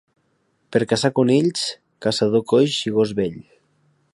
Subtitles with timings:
[0.75, 1.67] Per caçar conills,
[2.07, 3.37] caçador coix i gos vell.